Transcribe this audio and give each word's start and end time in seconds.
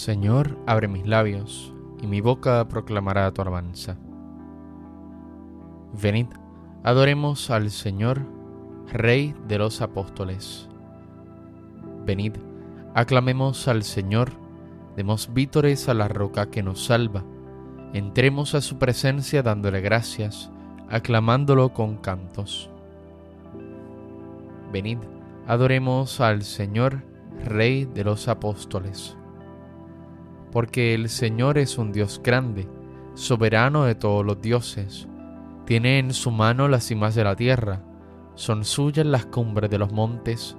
Señor, 0.00 0.56
abre 0.66 0.88
mis 0.88 1.06
labios, 1.06 1.74
y 2.00 2.06
mi 2.06 2.22
boca 2.22 2.66
proclamará 2.68 3.30
tu 3.32 3.42
alabanza. 3.42 3.98
Venid, 5.92 6.28
adoremos 6.82 7.50
al 7.50 7.70
Señor, 7.70 8.22
Rey 8.90 9.34
de 9.46 9.58
los 9.58 9.82
apóstoles. 9.82 10.70
Venid, 12.06 12.32
aclamemos 12.94 13.68
al 13.68 13.82
Señor, 13.82 14.30
demos 14.96 15.34
vítores 15.34 15.86
a 15.90 15.92
la 15.92 16.08
roca 16.08 16.50
que 16.50 16.62
nos 16.62 16.82
salva, 16.82 17.22
entremos 17.92 18.54
a 18.54 18.62
su 18.62 18.78
presencia 18.78 19.42
dándole 19.42 19.82
gracias, 19.82 20.50
aclamándolo 20.88 21.74
con 21.74 21.98
cantos. 21.98 22.70
Venid, 24.72 24.96
adoremos 25.46 26.22
al 26.22 26.42
Señor, 26.42 27.02
Rey 27.44 27.84
de 27.84 28.04
los 28.04 28.28
apóstoles 28.28 29.19
porque 30.52 30.94
el 30.94 31.08
Señor 31.08 31.58
es 31.58 31.78
un 31.78 31.92
Dios 31.92 32.20
grande, 32.22 32.68
soberano 33.14 33.84
de 33.84 33.94
todos 33.94 34.24
los 34.24 34.40
dioses. 34.40 35.08
Tiene 35.66 35.98
en 35.98 36.12
su 36.12 36.30
mano 36.30 36.68
las 36.68 36.84
cimas 36.84 37.14
de 37.14 37.24
la 37.24 37.36
tierra, 37.36 37.82
son 38.34 38.64
suyas 38.64 39.06
las 39.06 39.26
cumbres 39.26 39.70
de 39.70 39.78
los 39.78 39.92
montes, 39.92 40.56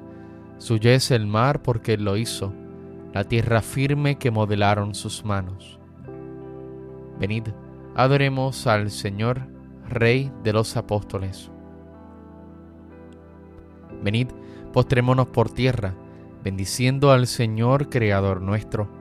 suya 0.57 0.93
es 0.93 1.11
el 1.11 1.27
mar 1.27 1.61
porque 1.61 1.93
Él 1.93 2.05
lo 2.05 2.15
hizo, 2.15 2.53
la 3.13 3.23
tierra 3.25 3.61
firme 3.61 4.17
que 4.17 4.31
modelaron 4.31 4.95
sus 4.95 5.25
manos. 5.25 5.79
Venid, 7.19 7.49
adoremos 7.95 8.67
al 8.67 8.89
Señor, 8.91 9.41
Rey 9.89 10.31
de 10.43 10.53
los 10.53 10.77
apóstoles. 10.77 11.51
Venid, 14.01 14.27
postrémonos 14.71 15.27
por 15.27 15.49
tierra, 15.49 15.93
bendiciendo 16.43 17.11
al 17.11 17.27
Señor, 17.27 17.89
Creador 17.89 18.41
nuestro 18.41 19.00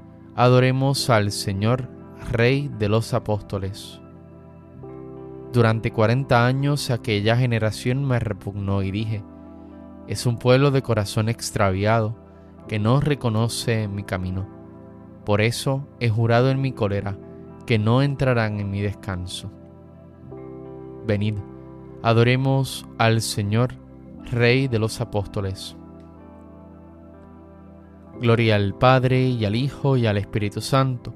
Adoremos 0.35 1.09
al 1.09 1.33
Señor, 1.33 1.89
Rey 2.31 2.71
de 2.79 2.87
los 2.87 3.13
apóstoles. 3.13 3.99
Durante 5.51 5.91
cuarenta 5.91 6.45
años 6.45 6.89
aquella 6.89 7.35
generación 7.35 8.05
me 8.05 8.17
repugnó 8.17 8.81
y 8.81 8.91
dije, 8.91 9.23
es 10.07 10.25
un 10.25 10.37
pueblo 10.37 10.71
de 10.71 10.81
corazón 10.81 11.27
extraviado 11.27 12.15
que 12.69 12.79
no 12.79 13.01
reconoce 13.01 13.89
mi 13.89 14.03
camino. 14.03 14.47
Por 15.25 15.41
eso 15.41 15.85
he 15.99 16.07
jurado 16.07 16.49
en 16.49 16.61
mi 16.61 16.71
cólera 16.71 17.17
que 17.65 17.77
no 17.77 18.01
entrarán 18.01 18.61
en 18.61 18.71
mi 18.71 18.79
descanso. 18.79 19.51
Venid, 21.05 21.35
adoremos 22.03 22.87
al 22.97 23.21
Señor, 23.21 23.73
Rey 24.31 24.69
de 24.69 24.79
los 24.79 25.01
apóstoles. 25.01 25.75
Gloria 28.21 28.55
al 28.55 28.75
Padre 28.75 29.29
y 29.29 29.45
al 29.45 29.55
Hijo 29.55 29.97
y 29.97 30.05
al 30.05 30.15
Espíritu 30.15 30.61
Santo, 30.61 31.11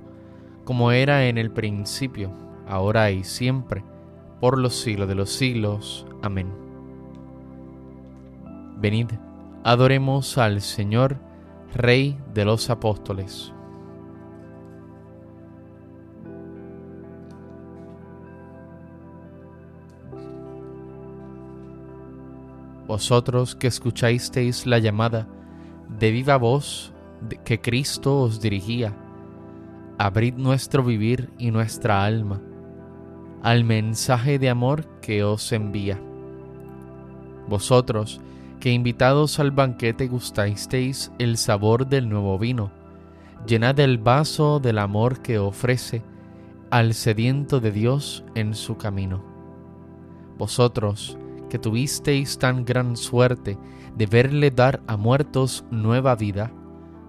como 0.64 0.92
era 0.92 1.28
en 1.28 1.38
el 1.38 1.52
principio, 1.52 2.32
ahora 2.68 3.12
y 3.12 3.24
siempre, 3.24 3.84
por 4.42 4.58
los 4.58 4.74
siglos 4.74 5.08
de 5.08 5.14
los 5.14 5.30
siglos. 5.30 6.08
Amén. 6.24 6.52
Venid, 8.78 9.12
adoremos 9.64 10.40
al 10.40 10.62
Señor, 10.62 11.20
Rey 11.76 12.18
de 12.34 12.44
los 12.44 12.72
apóstoles. 12.72 13.54
Vosotros 22.88 23.56
que 23.56 23.68
escuchasteis 23.68 24.66
la 24.66 24.80
llamada 24.80 25.28
de 25.88 26.10
viva 26.10 26.38
voz 26.38 26.95
que 27.44 27.60
Cristo 27.60 28.22
os 28.22 28.42
dirigía. 28.42 28.94
Abrid 29.98 30.36
nuestro 30.36 30.84
vivir 30.84 31.30
y 31.38 31.52
nuestra 31.52 32.04
alma 32.04 32.42
al 33.46 33.64
mensaje 33.64 34.40
de 34.40 34.50
amor 34.50 34.88
que 35.02 35.24
os 35.24 35.52
envía. 35.52 36.02
Vosotros, 37.48 38.20
que 38.60 38.72
invitados 38.72 39.40
al 39.40 39.52
banquete 39.52 40.08
gustasteis 40.08 41.12
el 41.20 41.38
sabor 41.38 41.86
del 41.86 42.10
nuevo 42.10 42.40
vino, 42.40 42.72
llenad 43.46 43.80
el 43.80 44.00
vaso 44.00 44.60
del 44.60 44.80
amor 44.80 45.20
que 45.20 45.38
ofrece 45.38 46.02
al 46.72 46.96
sediento 46.96 47.60
de 47.60 47.72
Dios 47.72 48.24
en 48.34 48.56
su 48.56 48.78
camino. 48.78 49.24
Vosotros, 50.40 51.16
que 51.48 51.60
tuvisteis 51.60 52.40
tan 52.40 52.66
gran 52.66 52.98
suerte 52.98 53.60
de 53.96 54.08
verle 54.08 54.50
dar 54.50 54.82
a 54.88 54.98
muertos 54.98 55.64
nueva 55.70 56.16
vida, 56.16 56.52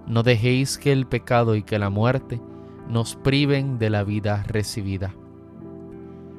no 0.06 0.22
dejéis 0.22 0.78
que 0.78 0.93
el 0.93 1.06
pecado 1.06 1.56
y 1.56 1.62
que 1.62 1.78
la 1.78 1.91
muerte 1.91 2.41
nos 2.89 3.17
priven 3.17 3.78
de 3.78 3.91
la 3.91 4.05
vida 4.05 4.44
recibida. 4.47 5.15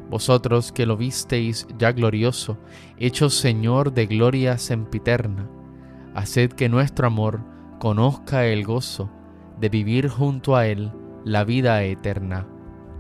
Vosotros 0.10 0.72
que 0.72 0.86
lo 0.86 0.96
visteis 0.96 1.68
ya 1.78 1.92
glorioso, 1.92 2.58
hecho 2.98 3.30
Señor 3.30 3.94
de 3.94 4.08
gloria 4.08 4.58
sempiterna, 4.58 5.50
haced 6.16 6.54
que 6.54 6.70
nuestro 6.70 7.08
amor 7.08 7.42
conozca 7.80 8.46
el 8.46 8.64
gozo 8.64 9.10
de 9.60 9.70
vivir 9.70 10.08
junto 10.08 10.56
a 10.56 10.66
Él 10.68 10.92
la 11.26 11.44
vida 11.44 11.84
eterna. 11.84 12.48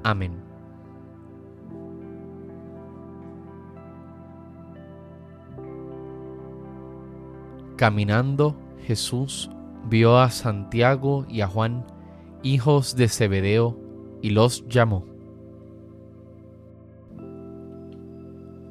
Amén. 0.04 0.44
Caminando, 7.78 8.56
Jesús 8.86 9.50
vio 9.90 10.18
a 10.20 10.30
Santiago 10.30 11.26
y 11.30 11.42
a 11.42 11.48
Juan, 11.48 11.86
hijos 12.44 12.96
de 12.96 13.08
Zebedeo, 13.08 13.78
y 14.22 14.32
los 14.32 14.68
llamó. 14.68 15.06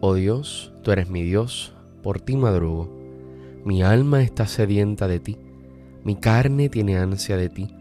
Oh 0.00 0.14
Dios, 0.14 0.72
tú 0.82 0.90
eres 0.90 1.08
mi 1.08 1.22
Dios, 1.22 1.74
por 2.02 2.20
ti 2.20 2.36
madrugo. 2.36 2.94
Mi 3.64 3.82
alma 3.82 4.22
está 4.22 4.46
sedienta 4.46 5.08
de 5.08 5.20
ti, 5.20 5.38
mi 6.04 6.16
carne 6.16 6.68
tiene 6.68 6.98
ansia 6.98 7.36
de 7.36 7.48
ti, 7.48 7.74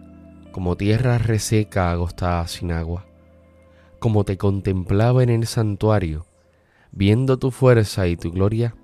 como 0.52 0.78
tierra 0.78 1.18
reseca 1.18 1.92
agostada 1.92 2.48
sin 2.48 2.72
agua. 2.72 3.06
Como 4.00 4.24
te 4.24 4.38
contemplaba 4.38 5.22
en 5.24 5.30
el 5.30 5.46
santuario, 5.46 6.26
viendo 6.92 7.38
tu 7.38 7.52
fuerza 7.52 8.08
y 8.08 8.16
tu 8.16 8.32
gloria, 8.32 8.76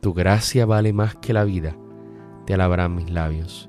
tu 0.00 0.12
gracia 0.12 0.66
vale 0.66 0.92
más 0.92 1.16
que 1.16 1.32
la 1.32 1.44
vida, 1.44 1.76
te 2.44 2.54
alabarán 2.54 2.94
mis 2.94 3.10
labios. 3.10 3.68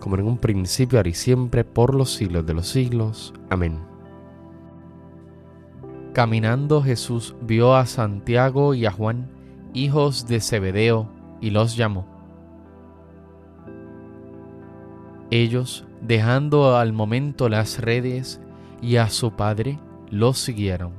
como 0.00 0.16
en 0.16 0.26
un 0.26 0.38
principio, 0.38 0.98
ahora 0.98 1.08
y 1.08 1.14
siempre, 1.14 1.64
por 1.64 1.94
los 1.94 2.12
siglos 2.12 2.46
de 2.46 2.54
los 2.54 2.68
siglos. 2.68 3.32
Amén. 3.50 3.78
Caminando 6.12 6.82
Jesús 6.82 7.34
vio 7.40 7.74
a 7.74 7.86
Santiago 7.86 8.74
y 8.74 8.86
a 8.86 8.92
Juan, 8.92 9.28
hijos 9.72 10.26
de 10.26 10.40
Zebedeo, 10.40 11.08
y 11.40 11.50
los 11.50 11.76
llamó. 11.76 12.06
Ellos, 15.30 15.86
dejando 16.00 16.76
al 16.76 16.92
momento 16.92 17.48
las 17.48 17.80
redes 17.80 18.40
y 18.80 18.96
a 18.96 19.08
su 19.08 19.32
padre, 19.32 19.78
los 20.10 20.38
siguieron. 20.38 20.92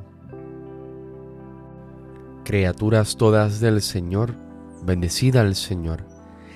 Criaturas 2.44 3.16
todas 3.16 3.60
del 3.60 3.82
Señor, 3.82 4.36
bendecida 4.84 5.42
al 5.42 5.56
Señor 5.56 6.15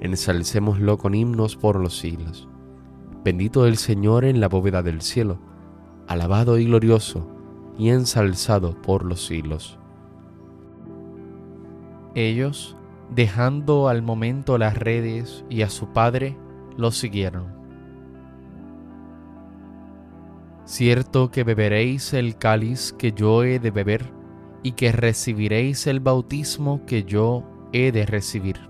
Ensalcémoslo 0.00 0.96
con 0.98 1.14
himnos 1.14 1.56
por 1.56 1.76
los 1.76 1.98
siglos. 1.98 2.48
Bendito 3.22 3.66
el 3.66 3.76
Señor 3.76 4.24
en 4.24 4.40
la 4.40 4.48
bóveda 4.48 4.82
del 4.82 5.02
cielo, 5.02 5.38
alabado 6.08 6.58
y 6.58 6.64
glorioso, 6.64 7.28
y 7.78 7.90
ensalzado 7.90 8.80
por 8.80 9.04
los 9.04 9.24
siglos. 9.24 9.78
Ellos, 12.14 12.76
dejando 13.14 13.88
al 13.88 14.02
momento 14.02 14.58
las 14.58 14.76
redes 14.76 15.44
y 15.48 15.62
a 15.62 15.70
su 15.70 15.88
padre, 15.92 16.36
lo 16.76 16.90
siguieron. 16.90 17.60
Cierto 20.64 21.30
que 21.30 21.44
beberéis 21.44 22.14
el 22.14 22.36
cáliz 22.36 22.92
que 22.92 23.12
yo 23.12 23.44
he 23.44 23.58
de 23.58 23.70
beber 23.70 24.12
y 24.62 24.72
que 24.72 24.92
recibiréis 24.92 25.86
el 25.86 26.00
bautismo 26.00 26.84
que 26.86 27.04
yo 27.04 27.44
he 27.72 27.92
de 27.92 28.06
recibir. 28.06 28.69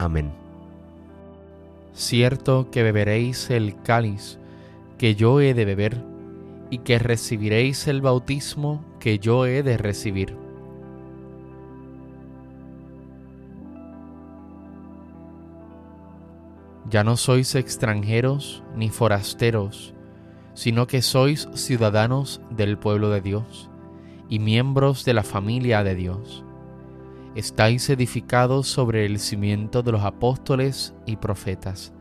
Amén. 0.00 0.32
Cierto 1.92 2.70
que 2.70 2.82
beberéis 2.82 3.50
el 3.50 3.82
cáliz 3.82 4.38
que 4.96 5.14
yo 5.14 5.42
he 5.42 5.52
de 5.52 5.66
beber 5.66 6.02
y 6.70 6.78
que 6.78 6.98
recibiréis 6.98 7.86
el 7.86 8.00
bautismo 8.00 8.82
que 8.98 9.18
yo 9.18 9.44
he 9.44 9.62
de 9.62 9.76
recibir. 9.76 10.38
Ya 16.88 17.04
no 17.04 17.18
sois 17.18 17.54
extranjeros 17.54 18.62
ni 18.74 18.88
forasteros, 18.88 19.92
sino 20.54 20.86
que 20.86 21.02
sois 21.02 21.46
ciudadanos 21.52 22.40
del 22.48 22.78
pueblo 22.78 23.10
de 23.10 23.20
Dios 23.20 23.68
y 24.30 24.38
miembros 24.38 25.04
de 25.04 25.12
la 25.12 25.24
familia 25.24 25.84
de 25.84 25.94
Dios. 25.94 26.42
Estáis 27.34 27.88
edificados 27.90 28.66
sobre 28.68 29.06
el 29.06 29.18
cimiento 29.18 29.82
de 29.82 29.92
los 29.92 30.02
apóstoles 30.02 30.94
y 31.06 31.16
profetas, 31.16 31.92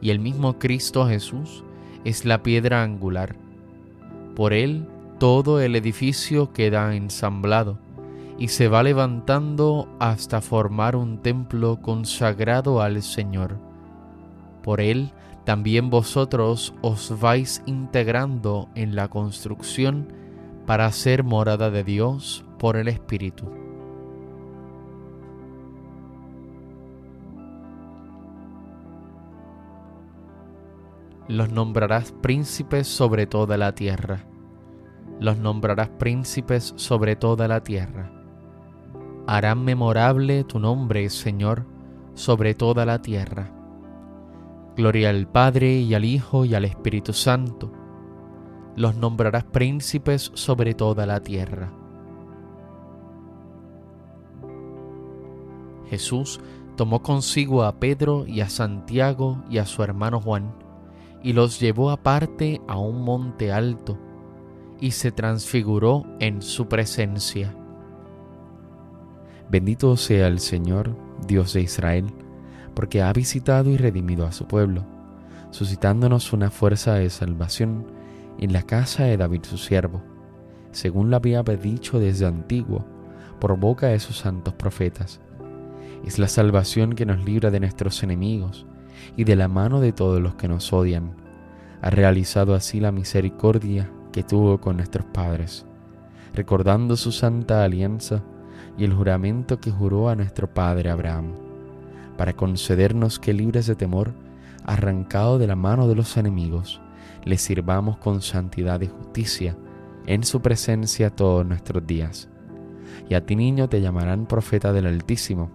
y 0.00 0.10
el 0.10 0.18
mismo 0.18 0.58
Cristo 0.58 1.06
Jesús 1.06 1.64
es 2.04 2.24
la 2.24 2.42
piedra 2.42 2.82
angular 2.82 3.36
por 4.36 4.52
él 4.52 4.86
todo 5.18 5.62
el 5.62 5.74
edificio 5.76 6.52
queda 6.52 6.94
ensamblado 6.94 7.78
y 8.38 8.48
se 8.48 8.68
va 8.68 8.82
levantando 8.82 9.88
hasta 9.98 10.42
formar 10.42 10.94
un 10.94 11.22
templo 11.22 11.80
consagrado 11.80 12.82
al 12.82 13.02
Señor. 13.02 13.56
Por 14.62 14.82
él 14.82 15.10
también 15.44 15.88
vosotros 15.88 16.74
os 16.82 17.18
vais 17.18 17.62
integrando 17.64 18.68
en 18.74 18.94
la 18.94 19.08
construcción 19.08 20.12
para 20.66 20.92
ser 20.92 21.24
morada 21.24 21.70
de 21.70 21.82
Dios 21.82 22.44
por 22.58 22.76
el 22.76 22.88
Espíritu. 22.88 23.65
Los 31.28 31.50
nombrarás 31.50 32.12
príncipes 32.12 32.86
sobre 32.86 33.26
toda 33.26 33.56
la 33.56 33.74
tierra. 33.74 34.26
Los 35.18 35.38
nombrarás 35.38 35.88
príncipes 35.88 36.72
sobre 36.76 37.16
toda 37.16 37.48
la 37.48 37.62
tierra. 37.62 38.12
Harán 39.26 39.64
memorable 39.64 40.44
tu 40.44 40.60
nombre, 40.60 41.08
Señor, 41.10 41.66
sobre 42.14 42.54
toda 42.54 42.86
la 42.86 43.02
tierra. 43.02 43.50
Gloria 44.76 45.10
al 45.10 45.26
Padre 45.26 45.80
y 45.80 45.94
al 45.94 46.04
Hijo 46.04 46.44
y 46.44 46.54
al 46.54 46.64
Espíritu 46.64 47.12
Santo. 47.12 47.72
Los 48.76 48.94
nombrarás 48.94 49.44
príncipes 49.44 50.30
sobre 50.34 50.74
toda 50.74 51.06
la 51.06 51.20
tierra. 51.20 51.72
Jesús 55.86 56.40
tomó 56.76 57.02
consigo 57.02 57.64
a 57.64 57.80
Pedro 57.80 58.26
y 58.26 58.42
a 58.42 58.48
Santiago 58.48 59.42
y 59.50 59.58
a 59.58 59.66
su 59.66 59.82
hermano 59.82 60.20
Juan 60.20 60.65
y 61.22 61.32
los 61.32 61.60
llevó 61.60 61.90
aparte 61.90 62.60
a 62.68 62.78
un 62.78 63.02
monte 63.02 63.52
alto, 63.52 63.98
y 64.80 64.90
se 64.92 65.12
transfiguró 65.12 66.04
en 66.20 66.42
su 66.42 66.68
presencia. 66.68 67.54
Bendito 69.48 69.96
sea 69.96 70.26
el 70.26 70.40
Señor, 70.40 70.96
Dios 71.26 71.52
de 71.52 71.62
Israel, 71.62 72.06
porque 72.74 73.02
ha 73.02 73.12
visitado 73.12 73.70
y 73.70 73.76
redimido 73.76 74.26
a 74.26 74.32
su 74.32 74.46
pueblo, 74.46 74.84
suscitándonos 75.50 76.32
una 76.32 76.50
fuerza 76.50 76.94
de 76.94 77.08
salvación 77.10 77.86
en 78.38 78.52
la 78.52 78.62
casa 78.62 79.04
de 79.04 79.16
David 79.16 79.44
su 79.44 79.56
siervo, 79.56 80.02
según 80.72 81.10
lo 81.10 81.16
había 81.16 81.42
dicho 81.42 81.98
desde 81.98 82.26
antiguo, 82.26 82.84
por 83.40 83.56
boca 83.58 83.88
de 83.88 83.98
sus 83.98 84.18
santos 84.18 84.54
profetas. 84.54 85.20
Es 86.04 86.18
la 86.18 86.28
salvación 86.28 86.94
que 86.94 87.06
nos 87.06 87.24
libra 87.24 87.50
de 87.50 87.60
nuestros 87.60 88.02
enemigos 88.02 88.66
y 89.16 89.24
de 89.24 89.36
la 89.36 89.48
mano 89.48 89.80
de 89.80 89.92
todos 89.92 90.20
los 90.20 90.34
que 90.34 90.48
nos 90.48 90.72
odian. 90.72 91.12
Ha 91.82 91.90
realizado 91.90 92.54
así 92.54 92.80
la 92.80 92.92
misericordia 92.92 93.90
que 94.12 94.22
tuvo 94.22 94.58
con 94.60 94.76
nuestros 94.76 95.06
padres, 95.06 95.66
recordando 96.34 96.96
su 96.96 97.12
santa 97.12 97.64
alianza 97.64 98.22
y 98.78 98.84
el 98.84 98.92
juramento 98.92 99.60
que 99.60 99.70
juró 99.70 100.08
a 100.08 100.16
nuestro 100.16 100.52
padre 100.52 100.90
Abraham, 100.90 101.34
para 102.16 102.34
concedernos 102.34 103.18
que 103.18 103.32
libres 103.32 103.66
de 103.66 103.74
temor, 103.74 104.12
arrancado 104.64 105.38
de 105.38 105.46
la 105.46 105.56
mano 105.56 105.86
de 105.86 105.94
los 105.94 106.16
enemigos, 106.16 106.80
le 107.24 107.38
sirvamos 107.38 107.98
con 107.98 108.22
santidad 108.22 108.80
y 108.80 108.86
justicia 108.86 109.56
en 110.06 110.24
su 110.24 110.40
presencia 110.40 111.10
todos 111.10 111.44
nuestros 111.44 111.86
días. 111.86 112.28
Y 113.08 113.14
a 113.14 113.26
ti 113.26 113.36
niño 113.36 113.68
te 113.68 113.80
llamarán 113.80 114.26
profeta 114.26 114.72
del 114.72 114.86
Altísimo, 114.86 115.50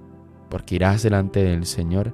porque 0.50 0.76
irás 0.76 1.04
delante 1.04 1.44
del 1.44 1.66
Señor 1.66 2.14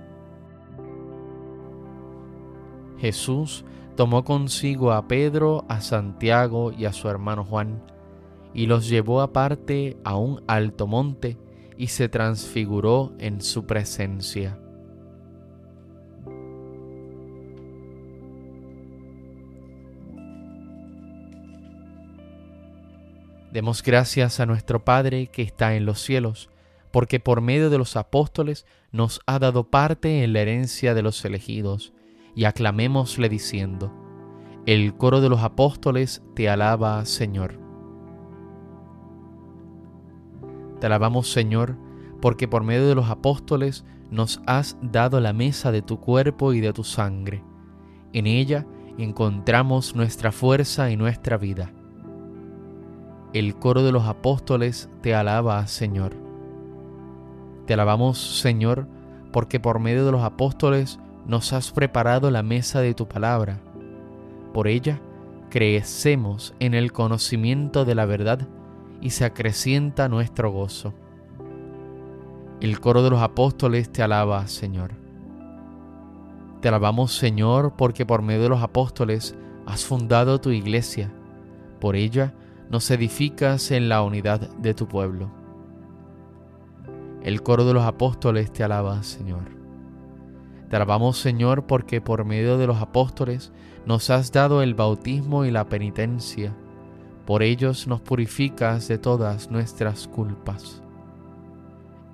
Jesús 3.01 3.65
tomó 3.95 4.23
consigo 4.23 4.91
a 4.91 5.07
Pedro, 5.07 5.65
a 5.67 5.81
Santiago 5.81 6.71
y 6.71 6.85
a 6.85 6.93
su 6.93 7.09
hermano 7.09 7.43
Juan, 7.43 7.81
y 8.53 8.67
los 8.67 8.87
llevó 8.87 9.21
aparte 9.21 9.97
a 10.03 10.15
un 10.15 10.43
alto 10.45 10.85
monte, 10.85 11.39
y 11.77 11.87
se 11.87 12.09
transfiguró 12.09 13.13
en 13.17 13.41
su 13.41 13.65
presencia. 13.65 14.59
Demos 23.51 23.81
gracias 23.81 24.39
a 24.39 24.45
nuestro 24.45 24.85
Padre 24.85 25.25
que 25.25 25.41
está 25.41 25.75
en 25.75 25.87
los 25.87 25.99
cielos, 26.01 26.51
porque 26.91 27.19
por 27.19 27.41
medio 27.41 27.71
de 27.71 27.79
los 27.79 27.95
apóstoles 27.95 28.67
nos 28.91 29.21
ha 29.25 29.39
dado 29.39 29.71
parte 29.71 30.23
en 30.23 30.33
la 30.33 30.41
herencia 30.41 30.93
de 30.93 31.01
los 31.01 31.25
elegidos 31.25 31.93
y 32.35 32.45
aclamémosle 32.45 33.29
diciendo, 33.29 33.91
el 34.65 34.95
coro 34.95 35.21
de 35.21 35.29
los 35.29 35.41
apóstoles 35.41 36.23
te 36.35 36.49
alaba, 36.49 37.03
Señor. 37.05 37.59
Te 40.79 40.85
alabamos, 40.85 41.31
Señor, 41.31 41.77
porque 42.21 42.47
por 42.47 42.63
medio 42.63 42.87
de 42.87 42.95
los 42.95 43.09
apóstoles 43.09 43.85
nos 44.11 44.41
has 44.45 44.77
dado 44.81 45.19
la 45.19 45.33
mesa 45.33 45.71
de 45.71 45.81
tu 45.81 45.99
cuerpo 45.99 46.53
y 46.53 46.59
de 46.59 46.73
tu 46.73 46.83
sangre. 46.83 47.43
En 48.13 48.27
ella 48.27 48.67
encontramos 48.97 49.95
nuestra 49.95 50.31
fuerza 50.31 50.91
y 50.91 50.97
nuestra 50.97 51.37
vida. 51.37 51.71
El 53.33 53.55
coro 53.55 53.83
de 53.83 53.91
los 53.91 54.05
apóstoles 54.05 54.89
te 55.01 55.15
alaba, 55.15 55.65
Señor. 55.67 56.15
Te 57.65 57.73
alabamos, 57.73 58.39
Señor, 58.41 58.87
porque 59.31 59.59
por 59.59 59.79
medio 59.79 60.05
de 60.05 60.11
los 60.11 60.23
apóstoles 60.23 60.99
nos 61.25 61.53
has 61.53 61.71
preparado 61.71 62.31
la 62.31 62.43
mesa 62.43 62.81
de 62.81 62.93
tu 62.93 63.07
palabra. 63.07 63.59
Por 64.53 64.67
ella 64.67 64.99
crecemos 65.49 66.53
en 66.59 66.73
el 66.73 66.91
conocimiento 66.91 67.85
de 67.85 67.95
la 67.95 68.05
verdad 68.05 68.47
y 69.01 69.11
se 69.11 69.25
acrecienta 69.25 70.09
nuestro 70.09 70.51
gozo. 70.51 70.93
El 72.59 72.79
coro 72.79 73.03
de 73.03 73.09
los 73.09 73.21
apóstoles 73.21 73.91
te 73.91 74.03
alaba, 74.03 74.47
Señor. 74.47 74.91
Te 76.61 76.67
alabamos, 76.67 77.13
Señor, 77.15 77.73
porque 77.75 78.05
por 78.05 78.21
medio 78.21 78.43
de 78.43 78.49
los 78.49 78.61
apóstoles 78.61 79.35
has 79.65 79.83
fundado 79.83 80.39
tu 80.39 80.51
iglesia. 80.51 81.11
Por 81.79 81.95
ella 81.95 82.33
nos 82.69 82.89
edificas 82.91 83.71
en 83.71 83.89
la 83.89 84.03
unidad 84.03 84.49
de 84.57 84.73
tu 84.73 84.87
pueblo. 84.87 85.31
El 87.23 87.41
coro 87.41 87.65
de 87.65 87.73
los 87.73 87.83
apóstoles 87.83 88.53
te 88.53 88.63
alaba, 88.63 89.01
Señor. 89.03 89.60
Te 90.71 90.77
alabamos 90.77 91.17
Señor 91.17 91.65
porque 91.67 91.99
por 91.99 92.23
medio 92.23 92.57
de 92.57 92.65
los 92.65 92.81
apóstoles 92.81 93.51
nos 93.85 94.09
has 94.09 94.31
dado 94.31 94.61
el 94.61 94.73
bautismo 94.73 95.43
y 95.43 95.51
la 95.51 95.67
penitencia. 95.67 96.55
Por 97.25 97.43
ellos 97.43 97.87
nos 97.87 97.99
purificas 97.99 98.87
de 98.87 98.97
todas 98.97 99.51
nuestras 99.51 100.07
culpas. 100.07 100.81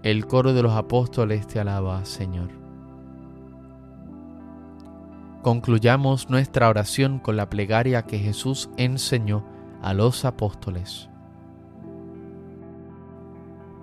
El 0.02 0.26
coro 0.26 0.54
de 0.54 0.64
los 0.64 0.74
apóstoles 0.74 1.46
te 1.46 1.60
alaba, 1.60 2.04
Señor. 2.04 2.50
Concluyamos 5.44 6.32
nuestra 6.32 6.68
oración 6.68 7.20
con 7.20 7.38
la 7.38 7.52
plegaria 7.52 8.08
que 8.08 8.18
Jesús 8.18 8.72
enseñó 8.76 9.46
a 9.84 9.94
los 9.94 10.26
apóstoles. 10.26 11.10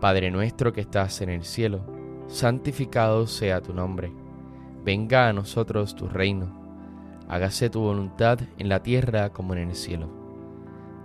Padre 0.01 0.33
nuestro 0.33 0.73
que 0.73 0.81
estás 0.81 1.21
en 1.21 1.29
el 1.29 1.45
cielo, 1.45 1.87
santificado 2.27 3.29
sea 3.29 3.63
tu 3.63 3.73
nombre 3.73 4.24
venga 4.85 5.29
a 5.29 5.33
nosotros 5.33 5.95
tu 5.95 6.09
reino, 6.09 6.49
hágase 7.29 7.71
tu 7.71 7.81
voluntad 7.81 8.39
en 8.59 8.69
la 8.69 8.83
tierra 8.83 9.31
como 9.31 9.55
en 9.55 9.71
el 9.71 9.75
cielo. 9.75 10.09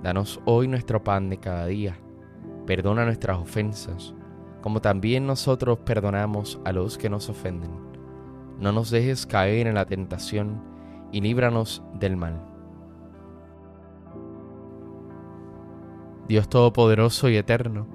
Danos 0.04 0.42
hoy 0.46 0.68
nuestro 0.68 1.04
pan 1.04 1.30
de 1.30 1.38
cada 1.38 1.66
día, 1.66 1.98
perdona 2.66 3.06
nuestras 3.06 3.38
ofensas, 3.38 4.14
como 4.62 4.82
también 4.82 5.26
nosotros 5.26 5.80
perdonamos 5.80 6.60
a 6.66 6.74
los 6.74 6.98
que 6.98 7.10
nos 7.10 7.30
ofenden. 7.30 7.72
No 8.60 8.74
nos 8.74 8.92
dejes 8.92 9.26
caer 9.26 9.68
en 9.68 9.76
la 9.76 9.86
tentación 9.86 10.62
y 11.12 11.22
líbranos 11.22 11.82
del 12.00 12.18
mal. 12.18 12.42
Dios 16.28 16.50
Todopoderoso 16.50 17.30
y 17.30 17.38
Eterno, 17.38 17.88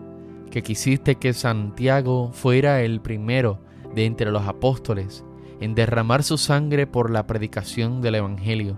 que 0.50 0.62
quisiste 0.62 1.17
que 1.17 1.33
Santiago 1.35 2.31
fuera 2.33 2.83
el 2.83 3.00
primero 3.00 3.61
de 3.95 4.07
entre 4.07 4.31
los 4.31 4.49
apóstoles, 4.49 5.25
en 5.64 5.75
derramar 5.75 6.23
su 6.23 6.37
sangre 6.37 6.87
por 6.87 7.11
la 7.11 7.26
predicación 7.26 8.02
del 8.02 8.16
Evangelio. 8.16 8.76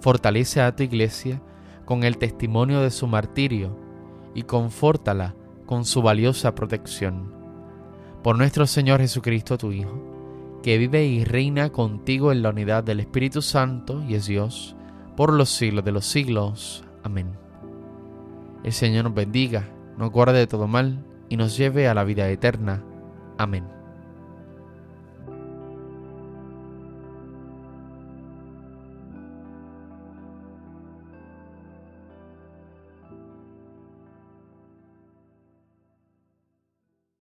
Fortalece 0.00 0.60
a 0.60 0.74
tu 0.74 0.82
iglesia 0.82 1.40
con 1.84 2.02
el 2.02 2.18
testimonio 2.18 2.80
de 2.80 2.90
su 2.90 3.06
martirio 3.06 3.76
y 4.34 4.42
confórtala 4.42 5.36
con 5.66 5.84
su 5.84 6.02
valiosa 6.02 6.56
protección. 6.56 7.32
Por 8.24 8.36
nuestro 8.36 8.66
Señor 8.66 9.00
Jesucristo, 9.00 9.56
tu 9.56 9.70
Hijo, 9.70 10.58
que 10.64 10.78
vive 10.78 11.06
y 11.06 11.24
reina 11.24 11.70
contigo 11.70 12.32
en 12.32 12.42
la 12.42 12.50
unidad 12.50 12.82
del 12.82 12.98
Espíritu 12.98 13.40
Santo 13.40 14.02
y 14.02 14.16
es 14.16 14.26
Dios, 14.26 14.74
por 15.16 15.32
los 15.32 15.48
siglos 15.48 15.84
de 15.84 15.92
los 15.92 16.06
siglos. 16.06 16.84
Amén. 17.04 17.28
El 18.64 18.72
Señor 18.72 19.04
nos 19.04 19.14
bendiga, 19.14 19.68
nos 19.96 20.10
guarde 20.10 20.38
de 20.38 20.48
todo 20.48 20.66
mal 20.66 21.06
y 21.28 21.36
nos 21.36 21.56
lleve 21.56 21.86
a 21.86 21.94
la 21.94 22.02
vida 22.02 22.28
eterna. 22.28 22.82
Amén. 23.38 23.79